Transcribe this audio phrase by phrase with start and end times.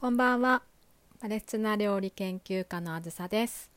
[0.00, 0.62] こんばんは。
[1.20, 3.70] パレスチナ料理研究家のあずさです。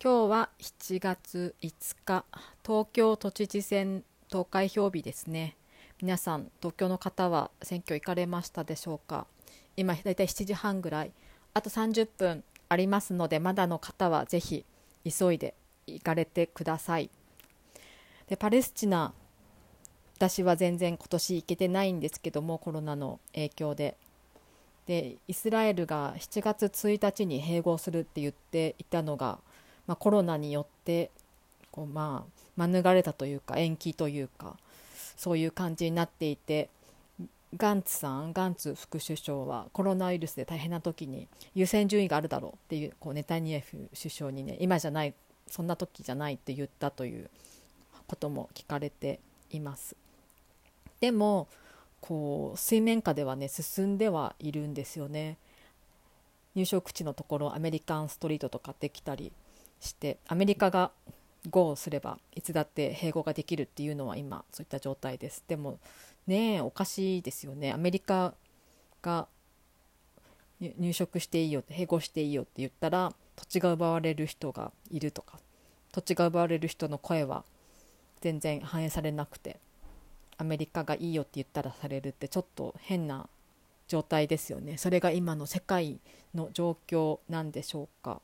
[0.00, 2.24] 今日は7月5日、
[2.64, 5.56] 東京都知事選投開票日ですね。
[6.00, 9.26] 皆さん、東京の方は選挙行かれましたでしょうか？
[9.76, 11.10] 今、だいたい7時半ぐらい、
[11.54, 14.64] あと30分ありますので、まだの方はぜひ
[15.04, 15.54] 急いで
[15.88, 17.10] 行かれてください。
[18.28, 19.12] で、パレスチナ、
[20.18, 23.96] 私は全然今年行けてないんですけども、コロナの影響で。
[24.86, 29.38] でイスラエルが7月1日に併合するって言っていたのが、
[29.86, 31.10] まあ、コロナによって
[31.70, 32.26] こう、ま
[32.58, 34.56] あ、免れたというか延期というか
[35.16, 36.68] そういう感じになっていて
[37.56, 45.14] ガンツさんガンツ副首相はコロナウイルスで大変な時に優先順位があるだろうっていうこうネタニヤフ首相にね今じゃない
[45.46, 47.30] そんな時じゃないって言ったという
[48.06, 49.96] ことも聞かれています。
[51.00, 51.48] でも
[52.06, 55.38] こう水面下ではね進んではいるんですよね。
[56.54, 59.32] 入植地のところアメリカンストリートとかできたり
[59.80, 60.90] してアメリカが
[61.48, 65.44] GO すればいつだって併合ができるっていうのは今そういった状態です。
[65.48, 65.78] でも
[66.26, 67.72] ねおかしいですよね。
[67.72, 68.34] アメリカ
[69.00, 69.26] が
[70.60, 75.38] 入植していいよ併合していいよって言ったら土地が奪われる人がいるとか
[75.90, 77.44] 土地が奪われる人の声は
[78.20, 79.63] 全然反映されなくて。
[80.38, 83.28] アメリカがいいよって言ったらされるってちょっと変な
[83.88, 84.76] 状態ですよね。
[84.78, 85.98] それが今の世界
[86.34, 88.20] の状況なんでしょうか。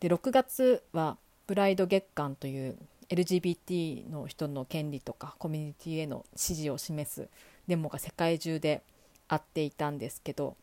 [0.00, 2.76] で6月はプライド月間という
[3.10, 7.28] LGBT の人の権利とかコミュニティへの支持を示す
[7.66, 8.82] デモが世界中で
[9.28, 10.56] あっていたんですけど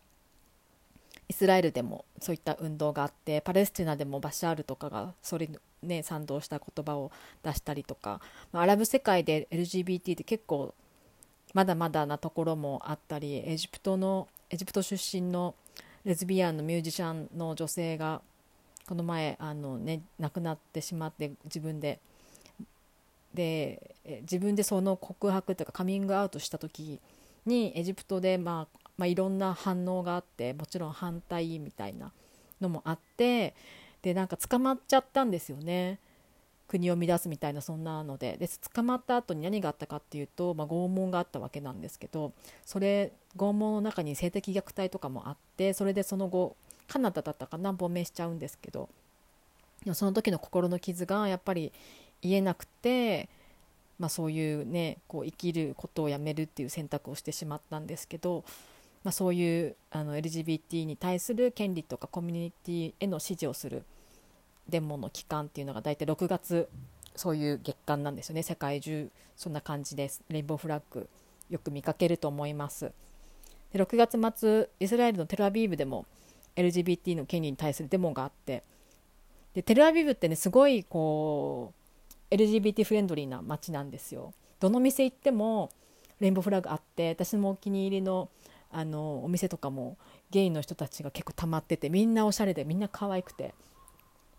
[1.30, 7.12] イスラエルでもそういった運動があってパレスチナでもバシャールとかがそれに、ね、賛同した言葉を
[7.44, 8.22] 出したりとか
[8.54, 10.74] アラブ世界で LGBT って結構
[11.54, 15.56] まだまだなところもあったりエジプトのエジプト出身の
[16.06, 18.22] レズビアンのミュージシャンの女性が
[18.88, 22.00] この前あの、ね、亡くなってしまって自分で。
[23.34, 27.00] で自分でその告白というかカミングアウトした時
[27.46, 32.12] にエジプトで、まあ、まあいろんな反応があってもちろん反対みたいな
[32.62, 33.56] のもあって
[34.02, 36.00] でなんか捕まっちゃったんですよね。
[36.68, 38.36] 国を乱すみたいなそんなので。
[38.38, 42.34] で捕まった後に何があったかっていうと、まあ、拷問があったわけなんですけど
[42.66, 48.90] それ拷問の中に性的虐待とかもあってそれでその後カナダだったかな亡命しちゃうんですけど
[49.94, 51.72] その時の心の傷がやっぱり
[52.22, 53.30] 言えなくて、
[54.00, 58.44] まあ、そういうねこう生きることをやめるっていう選択をしてしまったんですけど、
[59.08, 63.86] まあ、そういうあの LGBT に対する権利とかコミュニティへの支持をする
[64.68, 66.68] デモの期間っていうのが大体6月
[67.16, 68.44] そういう月間なんですよね。
[68.44, 70.22] 世界中そんな感じです。
[70.28, 71.08] レインボーフラッグ
[71.50, 72.92] よく見かけると思います。
[73.72, 76.06] で6月末イスラエルのテルアビーブでも
[76.58, 78.62] LGBT の権利に対するデモがあって
[79.54, 81.72] でテルアビブってねすごいこ
[82.30, 84.34] う LGBT フレンドリーな街なんですよ。
[84.60, 85.70] どの店行っても
[86.20, 88.28] レインボーフラッグあって私もお気に入りの
[88.72, 89.98] あのお店とかも
[90.30, 93.54] ゲイの人たちが結構溜まっててみんなおしゃれでみんな可愛くて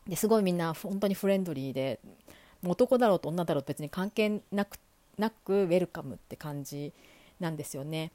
[0.07, 2.01] ですごいみんな本当にフレンドリーで
[2.67, 4.79] 男だろうと女だろうと別に関係なく
[5.17, 6.93] なくウェルカムって感じ
[7.41, 8.13] なんですよね。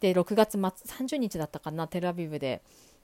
[0.00, 2.62] で6月末30日だったかなテルアビブで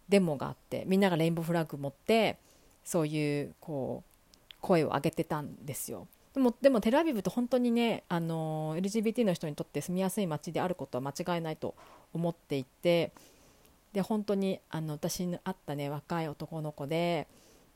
[0.08, 2.38] デモがあってみんながレインボーフラッグ持って
[2.84, 6.06] そういうこう声を上げてたんですよ。
[6.34, 11.74] でもでもテルアビブって本当にねあの LGBT の人にとって住みやすい街であることは間違いないと
[12.12, 13.12] 思っていて
[13.92, 17.26] で本当にあの私に会ったね若い男の子で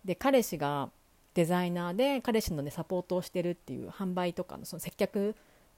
[0.05, 0.91] で彼氏が
[1.35, 5.35] デザイナーで彼氏の、ね、サポートをしてるっていう販売とかのその接客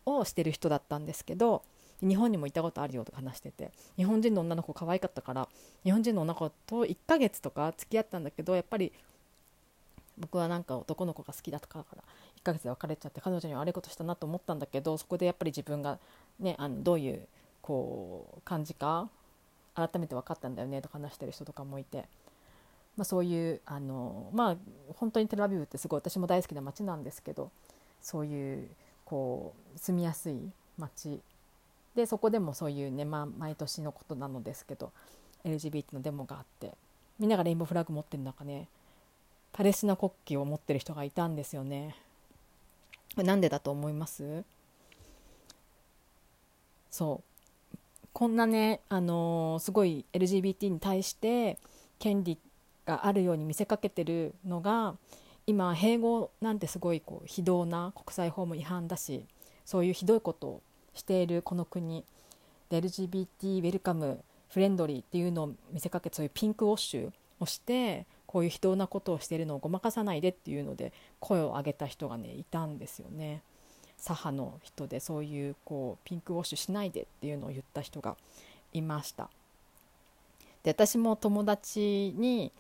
[0.07, 1.63] をしてる人だったんですけど
[2.01, 5.49] 日本にも行ったことあるよとか話してて日本人の女の子可愛かったから
[5.83, 8.93] 日本人の女の子と1ヶ月とか付き合ったんだけどやっぱり
[10.17, 12.03] 僕はなんか男の子が好きだったから
[12.39, 15.99] 1ヶ月で別れちゃって彼女には悪いことしたなと思ったんだけどそこでやっぱり自分が、
[16.39, 17.27] ね、あのどういう
[17.69, 19.11] こう感じか？
[19.75, 20.81] 改めて分かったんだよね？
[20.81, 22.07] と話してる人とかもいて。
[22.97, 24.57] まあ、そういうあのまあ
[24.97, 27.51] 本当にテルアビブってすごい私も大好きな街なんですけど
[28.01, 28.69] そういう
[29.05, 31.21] こう住みやすい街。
[31.95, 34.91] でそこでもそういうね、まあ、毎年のことなのですけど
[35.45, 36.75] LGBT のデモがあって
[37.19, 38.67] みんながレインボーフラッグ持ってる中ね？
[39.53, 41.95] パレスチナ国旗を持ってる人がいたんですよね。
[43.17, 44.43] なんでだと思います？
[46.91, 47.28] そう。
[48.13, 51.59] こんなね、あのー、すごい LGBT に対して
[51.99, 52.39] 権利
[52.87, 54.97] があるように見せかけてるのが
[55.47, 59.25] 今併合なんてすごいこう非道な国際法も違反だし
[59.65, 60.63] そういうひどいことを
[60.95, 62.05] しているこの国
[62.71, 67.11] で LGBT ウェルカムフレンドリーっていうのを見せかけてそういうピンクウォッシュ
[67.41, 73.43] をしてこういう非道なことをしているのをごまかさないでっていうので声を上げた人がねいたんですよね。
[73.99, 78.17] 左派の人でそういうこうピンクウォッシュしないでっていうのを言った人が
[78.73, 79.29] いました。
[80.63, 82.53] で私も友達に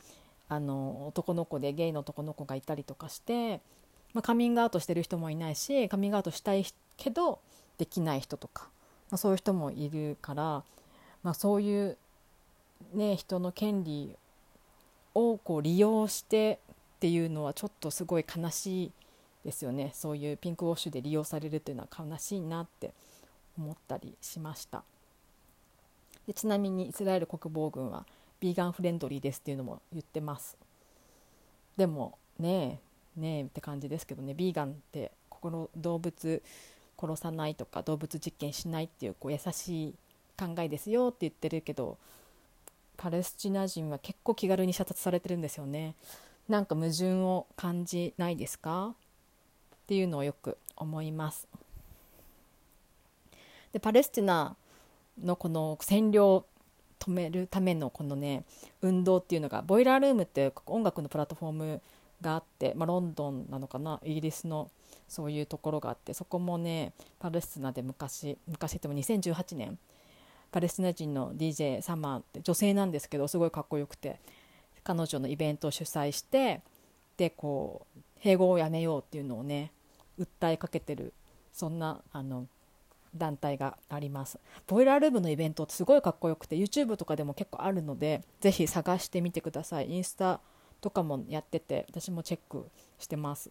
[0.48, 3.60] あの男の子でゲイの男の子がいたりとかして、
[4.14, 6.64] まあ、カミングアウトしてる人もいないしカミングアウトしたい
[6.96, 7.38] けど
[7.76, 8.68] できない人とか、
[9.10, 10.64] まあ、そういう人もいるから、
[11.22, 11.96] まあ、そういう、
[12.94, 14.16] ね、人の権利
[15.14, 16.58] をこう利用して
[16.96, 18.92] っていうのはちょっとすごい悲しい
[19.44, 19.92] ですよね。
[19.94, 22.92] そういうピンクウォッシュで利用されるっていうのは悲しいなって
[23.58, 24.82] 思ったりしました。
[26.26, 28.04] でちなみにイスラエル国防軍は
[28.40, 30.56] ビーガンフレンドリーですっていうのも言ってます。
[31.76, 32.80] でもね
[33.16, 34.34] えねえって感じですけどね。
[34.34, 36.42] ビーガンってここ動物
[37.00, 39.94] 殺さないとか動物実験しないっていうこう優しい
[40.38, 41.96] 考えですよって言ってるけど
[42.96, 45.94] パレスチナ人は結構気軽に射殺されてるんですよね。
[46.48, 48.94] なんか矛盾を感じないですか？
[49.88, 51.48] っていうのをよく思います。
[53.72, 54.54] でパレスチナ
[55.18, 56.44] のこの占領
[56.98, 58.44] 止めるためのこのね
[58.82, 61.82] 運動っていうのがボイラールームって音楽のプラットフォーム
[62.20, 64.70] があって、まあ、ロンドンなのかなイギリスの
[65.08, 69.78] そういうところがあってそこもねパレスチナで昔昔っても2018年
[70.52, 74.20] パレスチナ人の DJ サマーって女性なんですけどすごいかっこよくて
[74.84, 76.60] 彼女のイベントを主催して
[77.16, 79.72] でこう併合をやめようっていうのをね
[80.18, 81.12] 訴えかけてる
[81.52, 82.46] そんなあの
[83.14, 84.38] 団体があります。
[84.66, 89.90] ボイラールームのイベントすごいかっこよくて YouTube とかでも結構あるのでぜひ探してみてください。
[89.90, 90.40] インスタ
[90.80, 92.66] とかもやってて私もチェック
[92.98, 93.50] してます。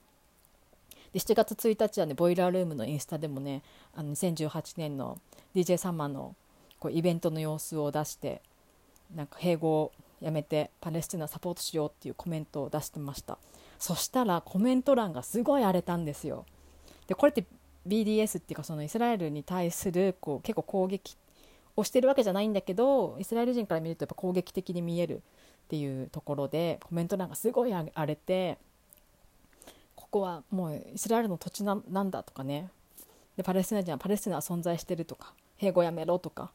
[1.12, 3.64] で7月1日はねボイラールームのインスタでもね
[3.96, 5.20] あの2018年の
[5.56, 6.36] DJ サマーの
[6.80, 8.42] こうイベントの様子を出して
[9.16, 9.92] なんか併合を
[10.22, 13.38] やめてパレスチナサポートしようっていうコメントを出してました。
[13.80, 16.46] そしたらコメント欄がすごい荒れたんですよ。
[17.08, 17.46] でこれって
[17.88, 21.16] BDS っていうかそのイスラエルに対するこう結構攻撃
[21.76, 25.20] をしてるわけじゃないんだけどイスラエル人から見るとやっぱ攻撃的に見えるっ
[25.70, 28.58] ていうところでコメント欄がすごい荒れて
[29.96, 32.70] ここはもうイスラエルの土地なんだとかね。
[33.36, 36.52] でパレスチナ人はパレスチナは存在してるとか併合やめろとか。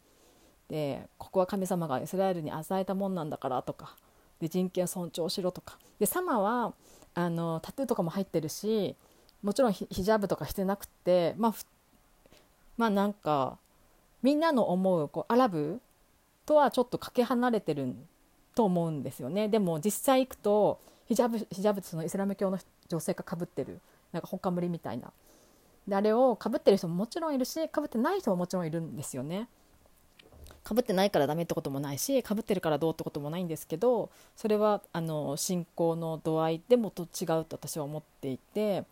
[0.68, 3.96] でここは神様がイスラエルに与えたもんなんだからとか。
[4.40, 5.78] で人権尊重しろとか。
[5.98, 6.72] でサマは
[7.14, 8.96] あのタトゥーとかも入ってるし
[9.42, 11.54] もちろんヒジャブとかしてなくてまあ
[12.76, 13.58] まあなんか
[14.22, 15.80] みんなの思うこうアラブ
[16.46, 17.94] とはちょっとかけ離れてる
[18.54, 22.58] と思うんですよねでも実際行くとヒジャブヒジャブってそのイスラム教の
[22.88, 23.80] 女性がかぶってる
[24.12, 25.12] なんかほかむりみたいな
[25.88, 29.48] であれをかぶってる人ももちろんいるしかぶってない人ももちろんいるんですよね。
[30.62, 38.84] かぶってないからダメってこともないしかぶってるからどうってこともないんですけどそれはあの信仰の度合いでもと違うと私は思っていて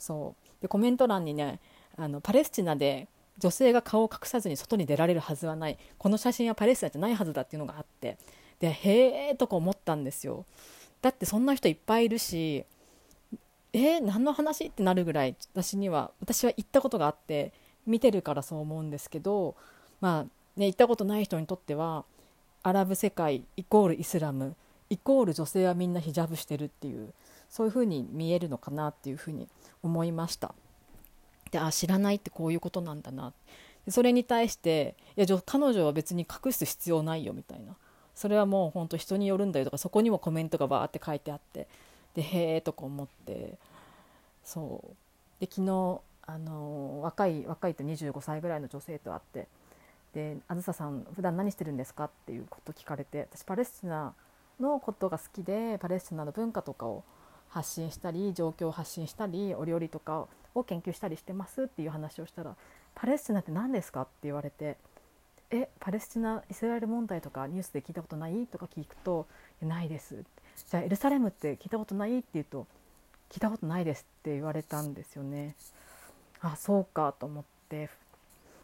[0.00, 0.62] そう。
[0.62, 1.60] でコメント欄にね
[1.96, 3.06] あのパレスチナで
[3.38, 5.78] 女性が顔を隠さずに外に出られるはずはない。
[5.96, 8.18] この写真はパレスチナじゃないはずだっていうのがあって。
[8.58, 10.44] でへえとか思ったんですよ。
[11.00, 12.64] だってそんな人いっぱいいるし
[13.72, 17.52] えー、何の話ってなるぐらい私には私は行ったことがあって
[17.86, 19.54] 見てるからそう思うんですけど
[20.00, 22.04] まあね行ったことない人にとっては
[22.62, 24.56] アラブ世界イコールイスラム
[24.90, 27.12] イコール女性はみんなヒジャブしてるっていう。
[27.50, 29.48] そういうふうに見えるのかなっていうふうに
[29.82, 30.54] 思いました。
[31.50, 33.32] であ知らないってこういうことなんだな。
[33.88, 37.74] それに対していや彼女は別に隠す必要ないよみたいな。
[38.14, 41.66] それはもう本当人によるんだよとかそこにもコメントがバーって書いてあって。
[42.14, 43.58] でへえとか思って。
[44.44, 44.96] そう。
[45.40, 49.48] で昨日あの若い若いと25歳ぐらいの女性と会って。
[50.14, 53.26] で「あずささん普段何してるんですか?」っていうこと聞かれて。
[53.32, 54.14] 私パレスチナ
[54.60, 57.02] のことが好きでパレスチナの文化とかを
[57.50, 62.56] 発信したり状況を発信したりお料理とかを研究したりしてますっていう話をしたら
[62.94, 64.76] 「パレスチナって何ですか?」って言われて
[65.50, 69.26] 「えパレスチナイスラエル問題とかニュースで聞いたことない?」とか聞くと
[69.62, 70.24] 「ないです」
[70.70, 72.18] じゃあエルサレムって聞いたことない？
[72.18, 72.66] って言うと
[73.30, 75.54] 「聞いたことないです」って言われたんですよね。
[76.40, 77.90] あそうかと思って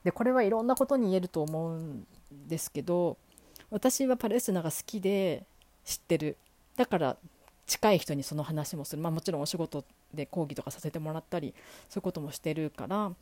[0.05, 2.07] でこれはいろんなことに言えると思うん
[2.49, 3.19] ですけど
[3.71, 5.45] 私はパレスチナが好きで
[5.85, 6.37] 知ってる
[6.77, 7.17] だから
[7.67, 11.55] 近い人にその話もする、まあ、もちろんお仕事で講義とかさせてもらったり
[11.89, 13.15] そういうこともしてるから、ま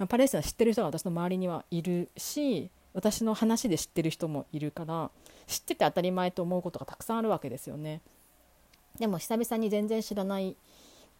[0.00, 5.10] あ、パレスチナ知ってる人が私の周りにはいるし私の話で知ってる人もいるから
[5.46, 8.00] 知ってて当たり前と思うことがたくさんあるわけですよね。
[8.98, 10.56] でも久々に全然知らない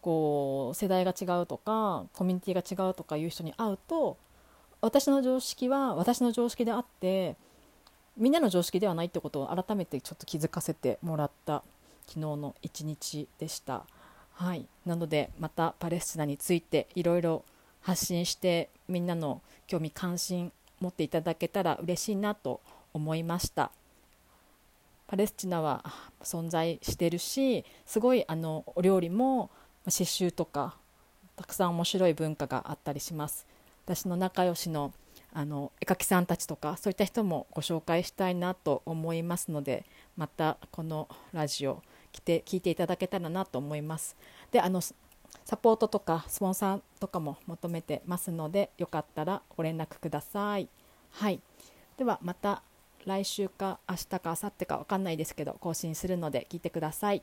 [0.01, 4.17] こう世代が違うとかコミュニティが違うとかいう人に会うと
[4.81, 7.35] 私の常識は私の常識であって
[8.17, 11.63] みんなの常識ではないってことを改めてちょっと気づかせてもらった
[12.07, 13.85] 昨日の一日でした。
[14.33, 17.43] はい、なのでまたパレスチナについていろいろ
[17.81, 22.61] 発信してみんなの興味関心持っていただけたら嬉しいなと
[22.93, 23.71] 思いました。
[25.07, 25.83] パレスチナは
[26.23, 29.51] 存在してるしすごいあのお料理も
[29.85, 30.75] 刺繍とか
[31.35, 33.45] たくさん面白い文化があったりします。
[33.85, 34.93] 私の仲良しの
[35.35, 39.83] あの絵描きさんたちとかそういった人もご紹介したいなと思いますので
[40.15, 41.81] またこのラジオ
[42.13, 44.15] 来て聞いていただけたらなと思います
[44.51, 44.79] であの
[45.45, 50.69] サポートとかスポンサーとかも求めてますのでよかったらご連絡ください。
[51.11, 51.41] はい、
[51.97, 52.63] ではまた
[53.05, 57.21] 来週か明日か明後日か分かんないですけど更新するので聞いてください。